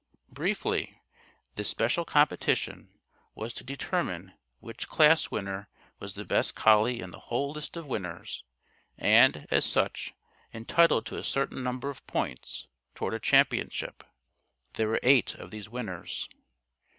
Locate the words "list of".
7.51-7.85